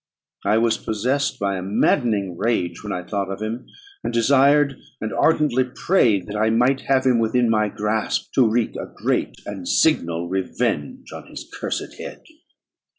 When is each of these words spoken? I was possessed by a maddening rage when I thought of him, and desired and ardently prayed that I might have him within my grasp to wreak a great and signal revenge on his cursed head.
I 0.43 0.57
was 0.57 0.79
possessed 0.79 1.37
by 1.37 1.57
a 1.57 1.61
maddening 1.61 2.35
rage 2.35 2.83
when 2.83 2.91
I 2.91 3.03
thought 3.03 3.29
of 3.31 3.39
him, 3.39 3.67
and 4.03 4.11
desired 4.11 4.79
and 4.99 5.13
ardently 5.13 5.63
prayed 5.63 6.25
that 6.25 6.35
I 6.35 6.49
might 6.49 6.81
have 6.87 7.05
him 7.05 7.19
within 7.19 7.51
my 7.51 7.69
grasp 7.69 8.31
to 8.33 8.49
wreak 8.49 8.75
a 8.75 8.87
great 8.87 9.35
and 9.45 9.67
signal 9.67 10.27
revenge 10.27 11.11
on 11.13 11.27
his 11.27 11.47
cursed 11.53 11.99
head. 11.99 12.23